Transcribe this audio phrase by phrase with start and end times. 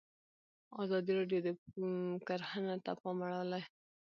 [0.83, 1.49] ازادي راډیو د
[2.27, 3.63] کرهنه ته پام اړولی.